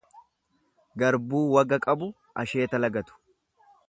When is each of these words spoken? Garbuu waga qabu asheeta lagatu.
Garbuu 1.03 1.41
waga 1.55 1.79
qabu 1.85 2.07
asheeta 2.45 2.81
lagatu. 2.83 3.19